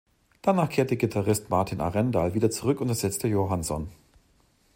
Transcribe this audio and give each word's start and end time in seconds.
Danach 0.41 0.69
kehrte 0.69 0.97
Gitarrist 0.97 1.51
Martin 1.51 1.79
Arendal 1.79 2.33
wieder 2.33 2.49
zurück 2.49 2.81
und 2.81 2.89
ersetzte 2.89 3.27
Johansson. 3.27 3.91